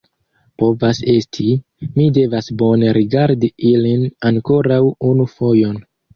[0.61, 1.45] Povas esti;
[1.97, 4.81] mi devas bone rigardi ilin ankoraŭ
[5.13, 5.81] unu fojon.